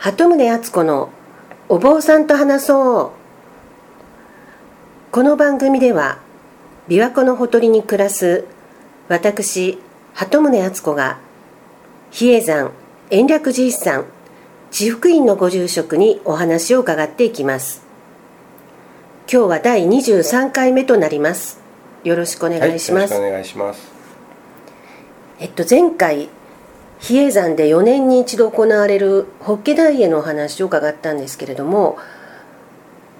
[0.00, 1.10] 鳩宗敦子の
[1.68, 3.10] お坊さんと話そう。
[5.10, 6.18] この番組では
[6.86, 8.44] 琵琶湖のほとりに暮らす
[9.08, 9.80] 私
[10.14, 11.18] 鳩宗敦子が
[12.12, 12.70] 比叡山
[13.10, 14.04] 延暦寺一山
[14.70, 17.82] 地福院のご住職にお話を伺っていきます。
[19.30, 21.58] 今日は第23回目となります。
[22.04, 23.90] よろしくお願いします、はい、お願いします。
[25.40, 26.28] えっと前回
[27.00, 31.98] 比叡山で4年に一度行われる法華大会のお話を伺ったんですけれども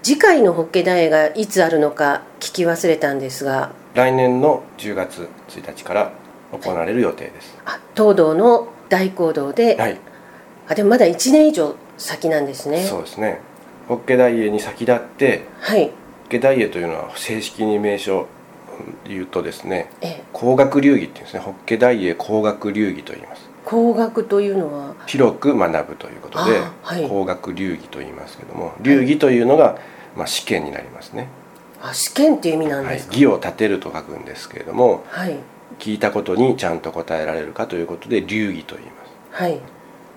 [0.03, 6.13] 次回の法華大会がいつあるのか聞き忘れたんですが来年の10月1日から
[6.53, 7.59] 行われる予定です。
[7.67, 9.99] あ東道の大講堂で、はい。
[10.69, 12.85] あでもまだ1年以上先なんですね。
[12.85, 13.41] そうですね。
[13.87, 15.87] 法華大会に先立ってはい。
[15.87, 15.93] 法
[16.31, 18.27] 華大会というのは正式に名称
[19.07, 21.41] 言うとですねえ工学流儀っていうんですね。
[21.41, 24.95] 法華大会工学流儀と言います工学というのは？
[25.07, 27.07] 広く学ぶということで、あはい。
[27.07, 29.79] 工学流儀と言いますけども流儀というのが、
[30.17, 31.29] まあ、試験になりますね、
[31.83, 33.15] あ試験っていう意味なんはいです、か？
[33.15, 35.37] 儀を立てると書くんですけれどもはい。
[35.79, 38.93] 聞いたことにちゃんと答えられるかということで流儀と言いま
[39.37, 39.43] す。
[39.43, 39.61] はい。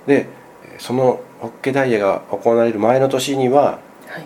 [0.07, 0.29] で
[0.77, 4.25] そのホッケダイヤが行われる前の年には、はい。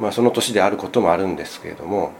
[0.00, 2.12] まあ、その年であることもあるんですけれども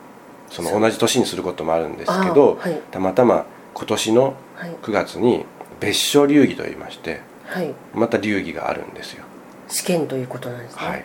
[0.49, 2.81] その同じ年にすることもあるんですけど、あはい。
[2.93, 4.77] たまたま今年のはい。
[4.83, 5.45] 9月に
[5.85, 7.75] 別所流儀といいましてはい。
[7.95, 9.25] また流儀があるんですよ。
[9.69, 11.05] 試験ということなんですね、はい。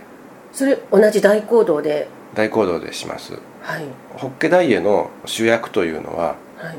[0.53, 2.07] それ同じ大講堂で？
[2.33, 3.33] 大講堂でします。
[3.61, 3.83] はい。
[4.15, 6.71] ホッケダイヤの主役というのはは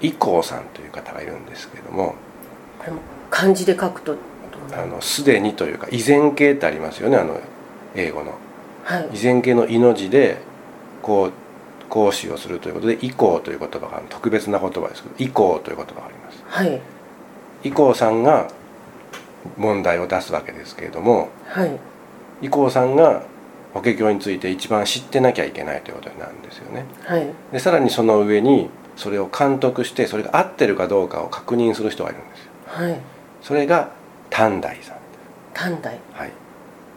[0.00, 0.08] い。
[0.08, 2.14] 伊光さんという方がいるんですけれども
[2.78, 4.16] これも漢字で書くと
[4.72, 7.38] あのすでにというか依然形ってありますよねあの
[7.94, 8.34] 英語の。
[8.84, 9.10] はい。
[9.12, 10.38] 依然形の「い」の字で
[11.02, 11.32] こう
[11.88, 16.42] 講師をするということで「以降」という言葉が特別な言葉ですけど「以降」という言葉があります。
[16.46, 16.80] はい
[17.62, 18.48] 以降さんが
[19.56, 21.78] 問題を出すわけですけれどもはい。
[22.42, 23.22] 以降さんが
[23.72, 26.84] 法華経について一番知ってなきゃいけないということになるんですよね。
[27.04, 27.26] はい。
[27.52, 32.50] でさらにその上にそれを監督してそれが合ってるかどうかを確認する人がいるんですよ。
[32.66, 33.00] はい。
[33.42, 33.90] それが
[34.28, 34.96] 短大さん。
[35.54, 35.98] 短大。
[36.12, 36.30] はい。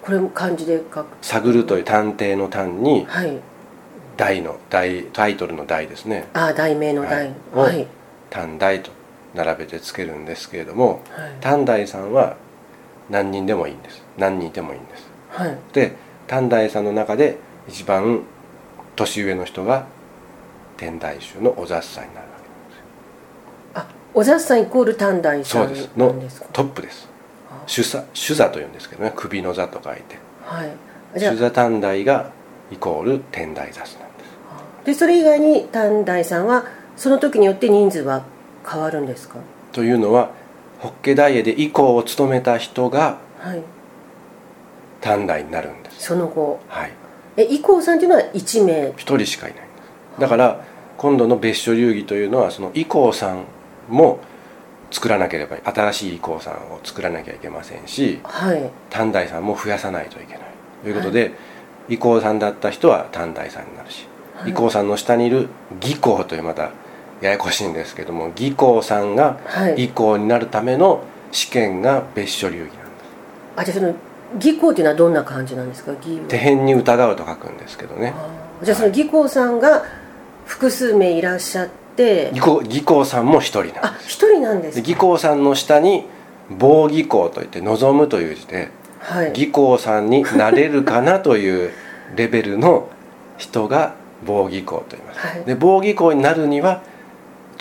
[0.01, 1.07] これも漢字で書く。
[1.21, 3.39] 探るという探偵の探にはい。
[4.17, 6.27] 大の大タイトルの大ですね。
[6.33, 7.33] ああ題名の題。
[7.53, 7.73] はい。
[7.73, 7.87] はい。
[8.29, 8.91] 短大と
[9.33, 11.31] 並べてつけるんですけれどもはい。
[11.41, 12.37] 短大さんは
[13.09, 14.03] 何人でもいいんです。
[14.17, 15.07] 何人いてもいいんです。
[15.29, 15.57] はい。
[15.73, 15.95] で
[16.27, 18.23] 短大さんの中で一番
[18.95, 19.85] 年上の人が
[20.77, 22.33] 天台宗のお雑さんになるわ
[23.73, 27.09] けあお雑さんイコール短大さそうんですのトップです。
[27.51, 27.63] あ。
[27.67, 29.13] 主座主座というんですけどね。
[29.15, 30.17] 首の座と書いて。
[30.45, 31.19] はい。
[31.19, 32.31] 主座短大が
[32.71, 34.85] イコール天台雑なんです。
[34.85, 38.23] でそれ以外に短大さんはその時によって人数は
[38.67, 39.35] 変わるんですか？
[39.71, 40.31] というのは
[40.79, 43.61] 法華大会で以降を務めた人がはい。
[45.01, 46.03] 短大になるんです。
[46.03, 46.59] その後。
[46.69, 46.91] はい。
[47.35, 48.93] え伊光さんっていうのは1名？
[48.95, 49.63] 一人しかいない。
[50.19, 50.63] だから
[50.97, 53.45] 今度の別所流儀というのはその伊光さん
[53.89, 54.19] も
[54.91, 58.69] 作らなければ新しい伊光さんを作らなきゃいけませんしはい。
[58.89, 60.41] 短大さんも増やさないといけない。
[60.83, 61.31] ということで、
[61.89, 64.51] 伊光さんだった人は短大さんになるし、はい。
[64.51, 65.49] 伊光さんの下にいる
[65.81, 66.71] 義光というまた
[67.23, 69.85] ややこしいんですけども義光さんがはい。
[69.85, 72.81] 伊光になるための試験が別所流儀なんです。
[73.57, 73.95] あじゃあその
[74.35, 75.91] 義光っていうのはどんな感じなんですか？
[75.93, 76.25] 義は。
[76.27, 78.13] 手辺に疑うと書くんですけどね。
[78.61, 79.83] じゃあその義光さんが
[80.45, 82.29] 複数名いらっしゃって。
[82.33, 84.09] 義光義光さんも一人なんあです。
[84.09, 84.83] 一人なんですか？
[84.85, 86.05] で義光さんの下に
[86.49, 88.69] 棒義光といって望むという字で
[88.99, 89.29] はい。
[89.29, 91.71] 義光さんになれるかなという
[92.15, 92.89] レベルの
[93.37, 93.93] 人が
[94.25, 95.43] 棒義光と言います、 はい。
[95.45, 96.81] で棒義光になるには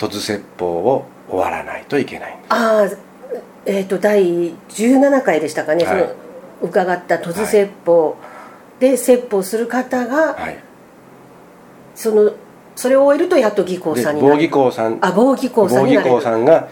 [0.07, 3.13] 突説法を終わらないといけないああ
[3.65, 5.99] えっ、と第17回でしたかね、はい。
[6.01, 6.15] その
[6.63, 8.17] 伺った突説法
[8.79, 10.59] で説法する方が、はい。
[11.95, 12.33] その
[12.75, 14.49] それを終えるとやっと義光でさんになる。
[14.49, 14.97] 棒さん。
[15.01, 16.67] あ棒義光さん棒義になれる光さんが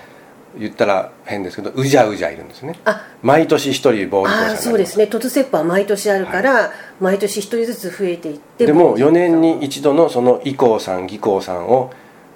[0.58, 2.78] 言ったら変ですけどうじゃうじゃいるんですね。
[2.84, 3.08] あ。
[3.22, 5.06] 毎年一人棒義光さんあそうですね。
[5.06, 11.92] 突説法は毎年あるから、毎年一人ずつ増えていってでも4棒義光さん年に一度のその伊光さん義光さんを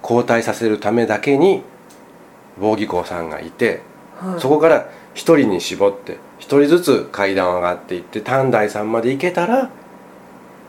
[0.08, 1.62] 交代させるためだけに
[2.60, 3.82] 棒義光さんがいて
[4.16, 4.40] はい。
[4.40, 9.70] そこから一人に絞って一人ずつ階段を上がっていって短大さんまで行けたら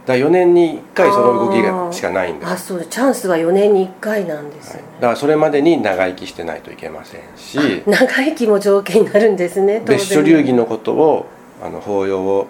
[0.08, 11.26] だ4年に1回その動きがしかないんです、あそうチャンスは4年に1回なんですよね、だからそれまでに長生きしてないといけませんし長生きも条件になるんですね別所流儀のことを
[11.62, 12.48] あの法要を、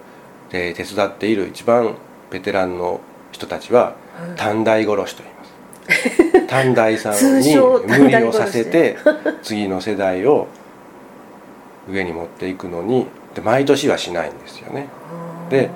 [0.51, 1.95] えー手伝っている一番
[2.30, 3.01] ベテランの
[3.31, 3.95] 人たちは
[4.36, 5.37] 短大殺しと言います
[6.48, 8.98] 短大さん通に無理をさせて
[9.42, 10.48] 次の世代を
[11.89, 14.88] 上に持っていくのにで毎年はしないんですよね。
[15.50, 15.69] で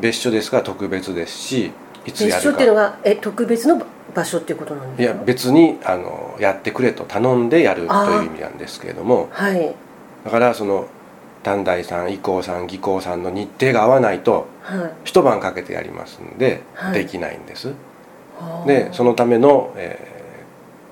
[0.00, 1.72] 別所ですから特別ですし
[2.06, 2.36] いつやるか。
[2.38, 3.82] 別所っていうのがえ特別の
[4.14, 5.18] 場所っていうことなんいですか？
[5.18, 9.74] や別にあのやってくれと頼んでやるという意味なんですけれどもはい。
[10.24, 10.86] だからその
[11.42, 14.92] 短大さん伊光さん技工さんの日程が合わないとはい。
[15.04, 16.94] 一晩かけてやりますんで、はい。
[16.94, 17.68] できないんです。
[17.68, 17.76] はあ
[18.66, 20.18] でそのための、えー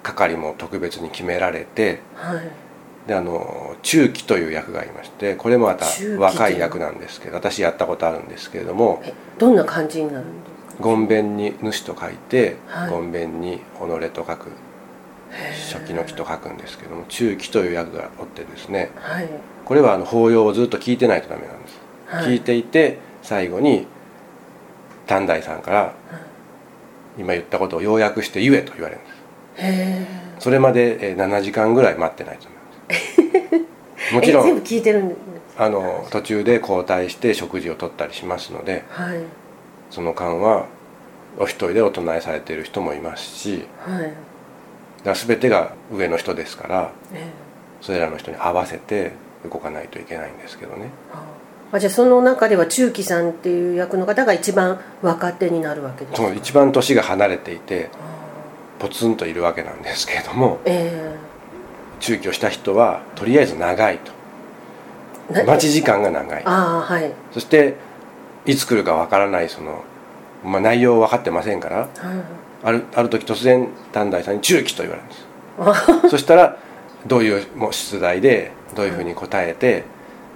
[0.06, 2.50] 係も特別に決められてはい。
[3.08, 5.86] であの中期という役がありましてこれもまた
[6.18, 13.60] 若い役なんですけど私やったことあるんですけれどもえどんな感じになるんですか「権弁に主」と書いてはい「権弁に己」
[14.10, 14.50] と書く
[15.72, 19.28] 初期の期と書くんですけども中期という役がおってですねはい。
[19.64, 22.24] これはあの法要をずっと聞いてないとダメなんです、はい。
[22.24, 23.86] 聞いていて最後に
[25.06, 25.92] 短大さんから
[27.18, 29.16] 今言ったことを要約して言えと言われるんです。
[29.58, 30.06] へ
[30.38, 33.64] それまでえー7時間ぐらい待ってないと思いま
[34.08, 34.14] す。
[34.14, 35.18] もえちろんえ全部聞いてるんです
[35.58, 39.18] あの途中で交代して食事をとったりしますのではい。
[39.90, 40.66] その間は
[41.38, 44.12] お一人でお唱えされている人もいますしはい。
[45.04, 47.24] だ全てが上の人ですからえ
[47.80, 49.12] それらの人に合わせて
[49.50, 50.90] 動かないといけないんですけどね。
[51.12, 51.22] あ
[51.78, 56.28] じゃあその中では中期さんっていう役の方が一番若手になるわけですか？
[56.28, 57.98] そう一番年が離れていてあ
[58.78, 61.14] ポツンといるわけなんですけれどもえ。
[61.98, 64.12] 中期をした人はとりあえず長いと。
[65.44, 66.42] 待ち時間が長い。
[66.44, 67.12] ああはい。
[67.32, 67.74] そして
[68.44, 69.82] いつ来るかわからないその、
[70.44, 71.88] まあ、内容分かってませんからはい
[72.62, 75.26] あるある時突然短大さんに「中期」と言われるんです。
[75.58, 76.56] あそしたら
[77.06, 79.84] どういうもう出題でどういうふうに答えて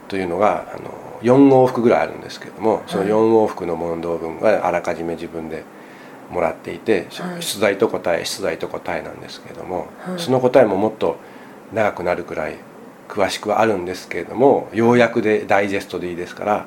[0.09, 0.91] というのがあの
[1.23, 5.65] 4往復ぐらいあるんですけどもその4往復の問答文はあらかじめ自分で
[6.31, 7.43] もらっていて、はい。
[7.43, 10.19] 出題と答え出題と答えなんですけれども、はい。
[10.19, 11.17] その答えももっと
[11.73, 12.57] 長くなるくらい
[13.09, 16.67] 詳しくはあるんですけれども要約でダイジェストでいいですからはい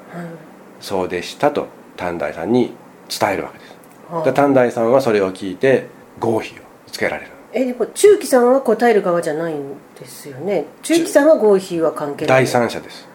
[0.82, 2.74] 「そうでした」と短大さんに
[3.08, 3.76] 伝えるわけです。
[4.12, 4.24] あ。
[4.24, 5.88] で短大さんはそれを聞いて
[6.20, 6.62] 合否を
[6.92, 7.32] つけられる。
[7.56, 10.66] えでも中期さんは答える側じゃないんですよね。
[10.82, 12.44] 中期さんは合否は関係ない。
[12.44, 13.08] 第三者です。
[13.08, 13.13] あ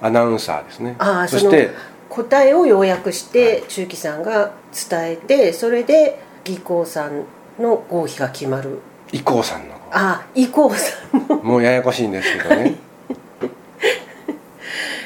[0.00, 0.96] アナウンサーですね。
[0.98, 1.70] ああそして
[2.08, 4.52] 答えを要約して中期さんが
[4.90, 7.24] 伝えてそれで技工さん
[7.58, 8.80] の合否が決まる。
[9.12, 11.36] 伊光さんのああ伊光さんの。
[11.42, 12.76] もうややこしいんですけどね。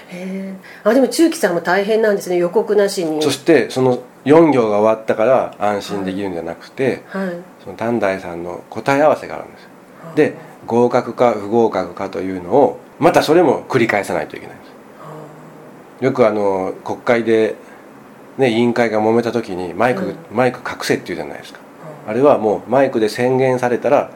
[0.08, 0.54] へえ
[0.84, 2.36] あでも中期さんも大変なんですね。
[2.36, 3.22] 予告なしに。
[3.22, 7.30] そしてその4行が終わったから安心できるんじゃなくて、はい。
[7.62, 9.62] その短大さんの答え合わせがあるんです。
[9.62, 9.68] よ
[10.14, 10.34] で
[10.66, 14.73] 合格か不合格かというのをまたそれも繰り返さないといけないんです
[16.04, 17.56] よくあの国会で、
[18.36, 20.16] ね、委員会が揉めた時にマイク、うん。
[20.30, 21.60] マイク隠せって言うじゃないですか。
[22.06, 24.10] あれはもうマイクで宣言されたら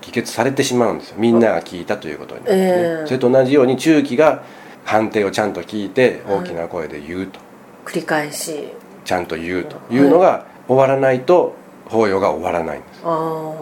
[0.00, 1.16] 議決されてしまうんですよ。
[1.18, 3.06] みんなが聞いたということになるんですね、ええ。
[3.06, 4.42] それと同じように中期が
[4.86, 7.38] 判定をちゃんと聞いて大きな声で言うと、
[7.84, 8.72] 繰り返し。
[9.04, 9.76] ちゃんと言うと。
[9.90, 11.54] いうのが終わらないと
[11.84, 13.02] 法要が終わらないんです。
[13.04, 13.54] あ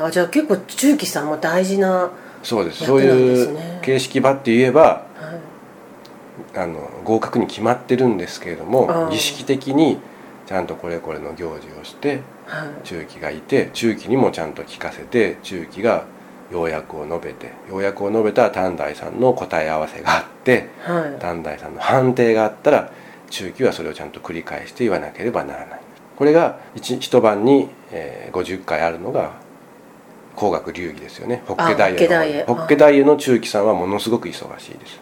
[0.00, 0.10] あ。
[0.12, 2.12] じゃあ結構中期さんも大事な、
[2.44, 2.84] そうです。
[2.84, 5.13] そういうね形式ばって言えばはい、
[6.56, 9.98] あの合格に決まってるんですけれども儀式的に
[10.46, 12.86] ちゃんとこれこれの行事をしてはい。
[12.86, 16.04] 中期がいて中期にもちゃんと聞かせて中期が
[16.52, 21.18] 要約を述べて要約を述べたら短大さんの答え合わせがあってはい。
[21.20, 22.92] 短大さんの判定があったら
[23.30, 25.80] 中期はそれをちゃんと繰り返して言わなければならない。
[26.16, 29.32] これが一一晩に、えー50回あるのが
[30.36, 31.42] 工学流儀ですよね。
[31.46, 35.00] 法華大あ法華大へへの大への中期さんはものすごく忙しいです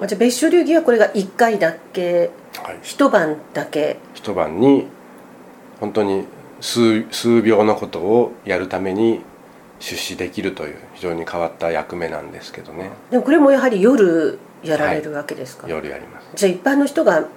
[0.00, 3.98] あじゃあ別所流儀はこれが1回だけはい、一晩だけ。
[4.14, 4.86] 一晩に
[5.78, 6.26] 本当に
[6.60, 9.20] 数数秒のことをやるために
[9.78, 12.90] 出資できるという非常に変わった役目なんですけどね。
[13.10, 16.28] でもこれもやはり夜やられるわけですか、夜やります。
[16.34, 17.28] じゃあ一般の人が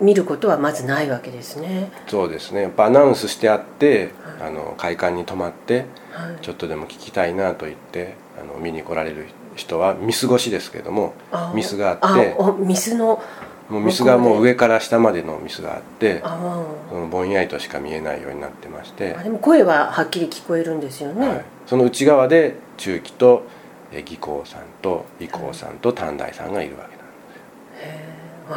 [0.00, 1.90] 見ることはまずないわけですね。
[2.06, 2.62] そうですね。
[2.62, 6.38] やっぱアナウンスしてあってあの会館に泊まってはい。
[6.40, 9.39] ちょっとでも聞きたいなと言ってあの見に来られる人
[9.78, 13.22] はミス越しですけどもあミスがあってミスの
[13.68, 19.14] もうミスがもう上から下までのミスがあってあそのぼんやりとしか見えないようになってまして。
[19.14, 23.44] あでも声ははっきり聞こえるんですよね、はい、その内側で中期と
[23.92, 27.06] え技工さんと伊光さんと短大さんがいるわけなん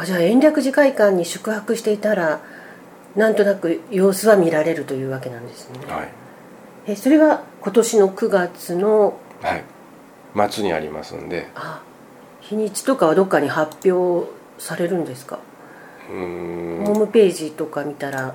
[0.00, 0.02] す。
[0.02, 2.40] あじゃあ延暦寺会館に宿泊していたら
[3.14, 6.08] なんとなく様子は見られるというわけなんですね、はい、
[6.88, 9.64] えそれが今年の9月のはい、
[10.34, 11.48] 末にありますんで。
[11.54, 11.82] あ
[12.40, 15.38] 日にちとかはどっかに発表されるんですか、
[16.10, 18.34] うーホーんムページとか見たら。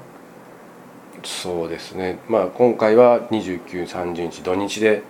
[1.23, 2.19] そうですね。
[2.27, 5.03] まあ今回は2930日土日で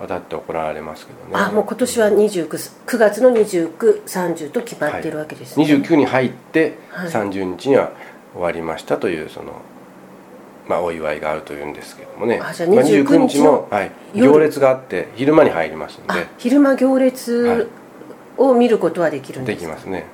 [0.00, 1.30] わたって行われますけどね。
[1.34, 2.48] あもう今年は29
[2.86, 5.10] 9月の2930と決まってい。
[5.10, 7.08] るわけですね、はい、29に入ってはい。
[7.08, 7.90] 30日には
[8.32, 9.52] 終わりましたというその、
[10.68, 12.40] まあ、お祝いがあるというんですけどもね。
[12.42, 14.32] あじゃあま29日のはい、夜。
[14.32, 17.70] 行列があって昼間に入りますのあで昼間行列
[18.36, 20.06] を見ることはできるんでですきますね。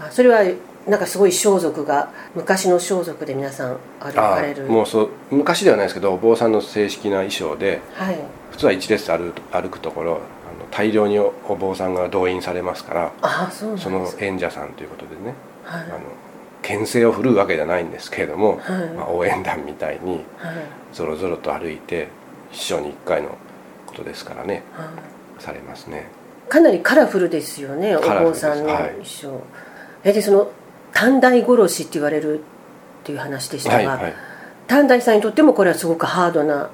[0.00, 0.42] あそれは
[0.86, 4.64] なんかすごい装束が昔の装束で皆さん歩かあれる。
[4.64, 8.18] もうそう昔ではないですけどお坊さんの正式な衣装ではい。
[8.50, 10.20] 普通は一列歩く歩くところあの
[10.70, 15.34] 大量におお坊さんが動員されますからあそうその演者さんということでね。
[15.64, 15.82] はい。
[15.82, 15.98] あの
[16.68, 18.88] 牽制を振るうわけじゃないんですけれども、はい。
[18.90, 20.94] まあ、応援団みたいにはい。
[20.94, 22.08] ぞろぞろと歩いて
[22.52, 23.38] 一生に一回の
[23.86, 24.62] ことですからね。
[24.74, 25.42] はい。
[25.42, 26.06] されますね。
[26.48, 28.82] かなりカラフルですよねお坊さんのはい。
[28.90, 29.42] 衣装、
[30.04, 30.50] えでその
[30.92, 32.42] 短大殺しって言われるっ
[33.04, 34.14] ていう話でしたが、はいはい。
[34.66, 36.70] 短大さんにとってもこれはすごくハードな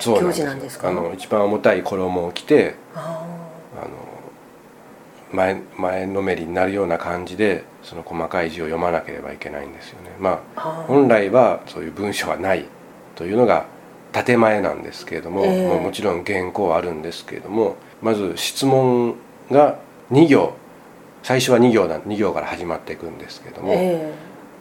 [0.00, 0.88] 行事なんですか？
[0.88, 2.74] あの一番重たい衣を着て
[5.32, 10.10] 前前のめりになるような感じでその細かい字を読まなければいけないんですよね。
[10.18, 12.64] まああ本来はそういう文章はない
[13.14, 13.66] というのが
[14.12, 15.80] 建前なんですけれども、ええ。
[15.80, 19.14] もちろん原稿はあるんですけれどもまず質問
[19.50, 19.78] が
[20.10, 20.54] 2行
[21.22, 24.12] 最初は2行だ2行から始まっていくんですけれども、え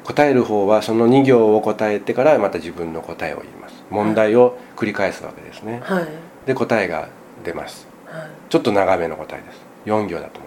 [0.04, 3.84] 答える方はその2行を答えてからまた自分の答えを言います。
[3.90, 5.82] 問題を繰り返すわけですね。
[5.84, 6.08] えはい。
[6.46, 7.10] で答えが
[7.44, 7.88] 出ます。
[8.06, 8.30] はい。
[8.50, 9.62] ちょっと長めの答えです。
[9.86, 10.40] 4行だと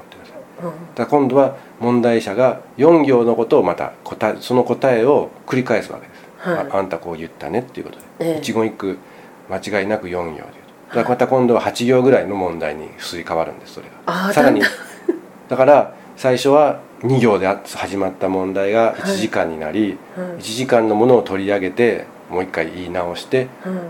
[0.95, 6.71] だ今度は問題者が4行のことをまた答えその答えを繰り返すわけです、はい。
[6.71, 8.39] ああんたこう言ったねっていうことで、ええ。
[8.39, 8.99] 一言一句
[9.51, 10.47] 間違いなく4行で言う
[10.91, 11.03] と。
[11.03, 14.63] だまた今度は8行ぐらいの問題にすり替わるんですそれがさらに。
[15.49, 20.29] だから最初は2行で始まった問題が1時間になり、はい。
[20.39, 23.81] 1時間のものを取り上げてもう一回言い直してうん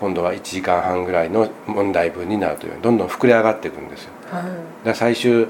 [0.00, 4.10] 今度は1時間半ぐらいの問題文になるというどんどん膨れ上がっていくんですよ。
[4.30, 4.42] はい。
[4.42, 5.48] だから最終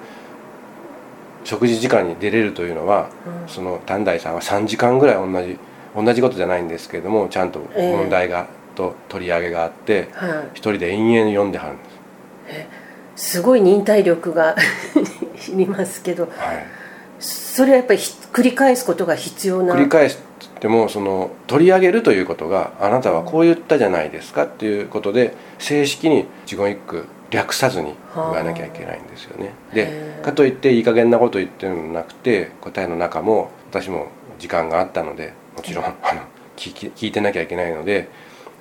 [1.44, 3.48] 食事時間に出れるというのは、うん。
[3.48, 5.58] その短大さんは3時間ぐらい同じ
[5.94, 11.84] 同じことじゃないんですけれどもちゃんとええ問題が、と取り上げがあってはい一人で延々読んではるんで
[13.16, 14.56] す、すごい忍耐力が
[15.48, 16.66] いりますけどはい、
[17.20, 19.74] それはやっぱりひ繰り返すことが必要な？
[19.74, 20.18] 繰り返し
[20.60, 29.52] てもその取り上げるということがあなたはこう言ったじゃないですかっていうことで正式に一言一句略さずに言わなきゃいけないんですよね。
[29.72, 35.94] へでえかといっていい加減なこと言ってるのなくて答えの中も私も時間があったのでもちろんあの
[36.56, 38.08] 聞き聞いてなきゃいけないので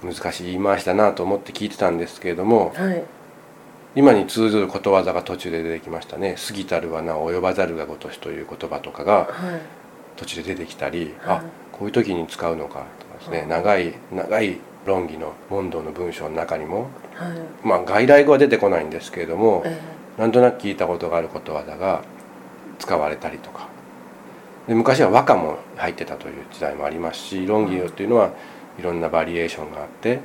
[0.03, 3.03] 難しい言い回しだなと思って聞いてたんですけれどもはい。
[3.95, 9.27] 今に通ずることわざが途中で出てきましたね「過ぎたるはな及ばざるがごとし」という言葉とかがはい。
[10.15, 11.37] 途中で出てきたり、はい。
[11.37, 13.47] あこういう時に使うのかとかですね、はい。
[13.47, 17.67] 長い長い論議の問答の文章の中にもはい。
[17.67, 19.79] まあ外来語は出てこないんですけれども、え
[20.17, 22.03] なんとなく聞いたことがあることわざが
[22.79, 23.67] 使われたりとか。
[24.67, 28.31] で昔は和歌も入ってたという時代もありますし論議っていうのは
[28.79, 30.19] いろんなバリエーションがあって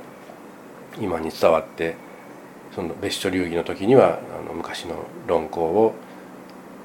[0.99, 1.95] 今に伝わって
[2.73, 4.95] その別所流儀の時にはあの昔の
[5.27, 5.93] 論考を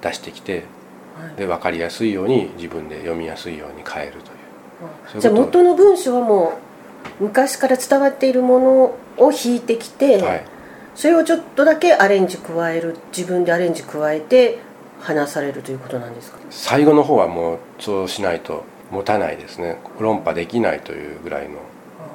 [0.02, 0.64] 出してきて
[1.20, 1.36] えはい。
[1.36, 4.20] で分かりやすいように自分で読みやすいように変えるとい
[5.18, 5.20] う。
[5.20, 6.52] じゃあ元の文章はもう
[7.20, 8.72] 昔から伝わっているもの
[9.18, 10.44] を引いてきて、はい、
[10.94, 14.58] それをちょっとだけアレンジ加える自分でアレンジ加えて
[15.00, 16.38] 話されるということなんですか？
[16.50, 19.78] 最後の方はもうそうしないと持たないですね。
[19.98, 21.60] 論破できないというぐらいの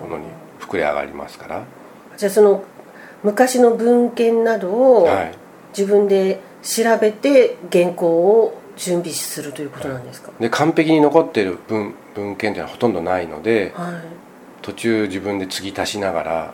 [0.01, 0.25] ものに
[0.59, 1.63] 膨れ上がりますから、
[2.17, 2.63] じゃあその
[3.23, 5.31] 昔の文献などをはい、
[5.77, 13.93] 自分で調べて原稿を準備するということなんですか、で完璧に残っている文文献というのはほとんどないのではい
[14.61, 16.53] 途中自分で継ぎ足しながらはい。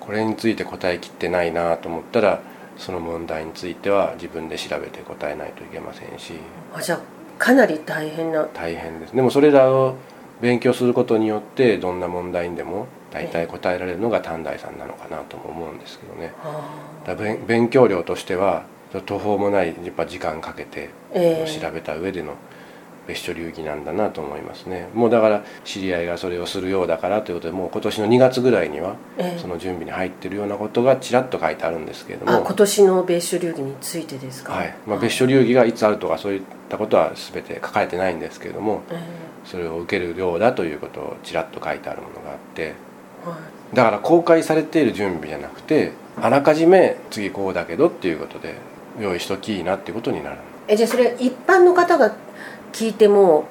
[0.00, 2.40] これについて答えきってないなと思ったら
[2.76, 6.34] その問題については自分で調べて答えないといけませんし。
[6.74, 7.00] あじゃあ
[7.38, 8.44] かなり大変な。
[8.54, 9.14] 大変です。
[9.14, 9.96] でもそれらを
[10.40, 16.32] 勉強することによってどんな問題にでも大体答えられるのが短大さんなのかなとも思うんですけどね。
[16.42, 18.64] あだ勉勉強量としては
[19.06, 21.60] 途方もないやっぱ時間かけてええ。
[21.60, 22.34] 調べた上での
[23.08, 24.88] 別所流儀なんだなと思いますね。
[24.94, 29.38] もうだから知り合いがそれをするようだからということでもう今年の2月ぐらいにはええ。
[29.40, 32.32] その準備に入ってるようなことがちらっと書いてあるんですけれども。
[32.32, 34.52] あ今年の別所流儀についてですか？
[34.52, 34.74] はい。
[34.86, 39.00] まあ、別所流儀がいつあるとかそういったことは全て書かれてないんですけれどもえ
[39.44, 42.62] それを受けるようだということをちらっと書いてあるものがあって。
[42.62, 42.74] え
[43.28, 43.76] はい。
[43.76, 48.54] だから公開されている準備じゃなくてあらかじめ次こうだけどっていうことで
[49.00, 50.36] 用意しときいいなっていうことになる。
[50.68, 52.14] えじゃあそれ一般の方が
[52.72, 53.44] 聞いても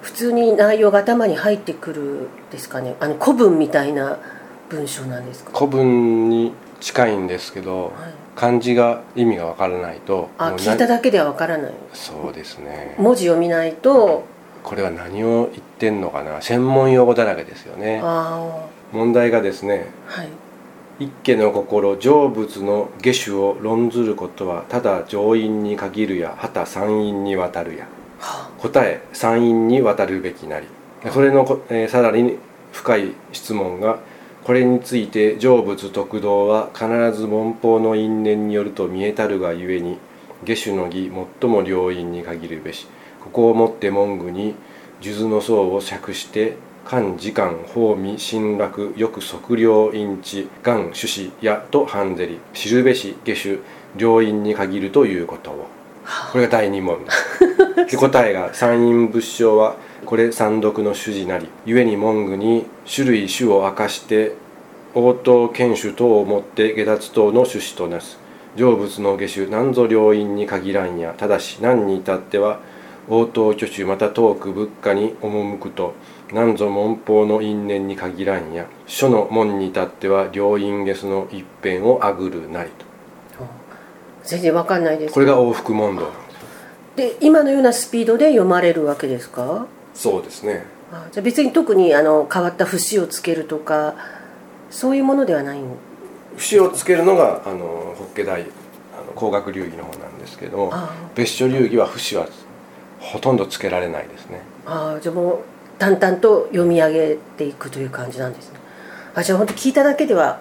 [0.00, 2.96] 普通に内容が頭に入ってくるですかね。
[3.00, 4.18] あの古文みたいな
[4.68, 5.50] 文章なんですか？
[5.56, 7.92] 古文に近いんですけど、はい。
[8.34, 11.72] 漢字が意味がわからないとあ聞いただけではわからない。
[11.92, 12.96] そうですね。
[12.98, 14.24] 文字を見ないと。
[14.64, 16.40] これは何を言ってんのかな。
[16.40, 18.00] 専門用語だらけですよね。
[18.02, 20.28] あ問題がですねあはい。
[20.98, 27.84] 一家の心成仏の下手を論ずることはただ上院に限るやはた山院に渡るや。
[27.84, 27.90] は
[28.58, 30.66] 答え山院に渡るべきなり。
[31.10, 32.38] それのこ、えーさらに
[32.72, 33.98] 深い質問が
[34.44, 39.98] これについて成仏得道は必ず文法の因縁によると見えたるがゆえに
[40.44, 41.10] 下手の儀
[41.40, 42.86] 最も良因に限るべし。
[43.22, 44.54] ここをもって文具に
[45.00, 53.58] 数珠の層を釈して漢時間法味神楽よく測量因地願種子やと判ぜり知るべし下手
[53.96, 55.66] 良因に限るということを
[56.32, 56.98] これが第二問。
[57.88, 64.34] で答えが三陰仏性はこれ三読の主事なり故に文具に種類種を明かして
[64.94, 68.18] 応答見種等をもって下脱等の趣旨となす。
[68.54, 72.60] 成仏の下手何ぞ良因に限らんやただし何に至っては
[73.08, 75.94] 応答挙手またトーク仏家に赴くと
[76.32, 82.91] 何ぞ文法の因縁に限らんや書の門に至っては良因下手の一辺をあぐるなりと
[84.24, 85.14] 全然わかんないです。
[85.14, 86.10] これが往復問答。
[86.96, 89.66] で今のようなスピードで読まれるわけですか？
[89.94, 90.64] そうですね。
[90.92, 93.94] あじゃあ別に特にあの変わった節をつけるとか
[94.70, 95.64] そういうものではないん？
[96.36, 98.44] 節をつけるのがあの法華大あ
[99.06, 100.72] の工学流儀の方なんですけど
[101.14, 102.28] 別所流儀は節は
[103.00, 104.40] ほとんどつけられないですね。
[104.66, 105.38] あじゃあもう
[105.78, 108.60] 淡々と読み上げていくという感じなんですね。
[109.14, 110.40] あじゃあ本当聞いただけでは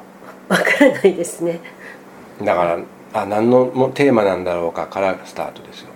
[0.50, 1.62] わからないですね。
[2.44, 2.80] だから
[3.14, 5.94] あ何のもテーマなんだろうかからスタートですよね。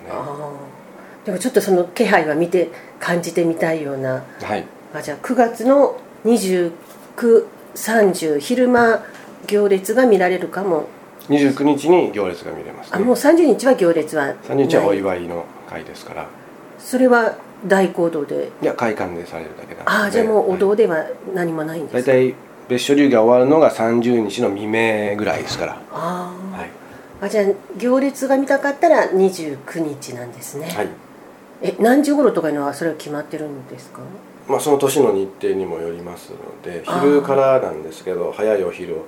[1.25, 2.69] でもちょっとその気配は見て
[2.99, 4.23] 感じてみたいような。
[4.41, 4.65] はい。
[4.93, 9.03] あじゃあ9月の2930昼間
[9.47, 10.87] 行列が見られるかも。
[11.29, 12.97] 29日に行列が見れますね。
[12.97, 14.35] あもう30日は行列はない。
[14.47, 16.27] 30日はお祝いの会ですから。
[16.77, 18.51] それは大講堂で。
[18.61, 19.91] いや会館でされるだけなんで。
[19.91, 22.35] ああじゃあもうお堂ででは何もないんですか、大体
[22.67, 25.81] 別所流儀が終わるのが30日の未明ぐらいですから。
[25.91, 26.69] ああ、はい、
[27.21, 27.45] あじゃあ
[27.77, 30.89] 行列が見たかったら29日なんですね、はい。
[31.61, 34.01] え何時頃とかいうのはそれは決まってるんですか？
[34.47, 39.01] まあ、その年の日程にもよりますので昼からなんですけど早いお昼をい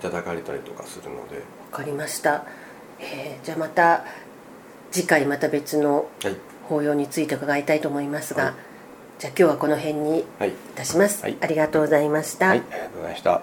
[0.00, 1.36] ただかれたりとかするので。
[1.36, 2.44] わかりました、
[2.98, 4.04] えーじゃあまた
[4.90, 6.36] 次回また別のはい。
[6.68, 8.54] 法要について伺いたいと思いますが、はい。
[9.18, 10.24] じゃあ今日はこの辺にい。
[10.38, 11.36] はいたします、はい。
[11.40, 12.58] ありがとうございました、はい。
[12.58, 13.42] ありがとうございました